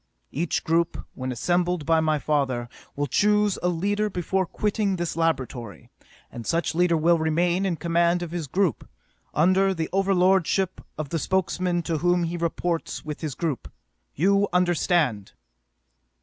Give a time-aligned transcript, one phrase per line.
[0.31, 5.91] Each group, when assembled by my father, will choose a leader before quitting this laboratory,
[6.31, 8.89] and such leader will remain in command of his group,
[9.35, 13.71] under the overlordship of the Spokesman to whom he reports with his group.
[14.15, 15.33] You understand!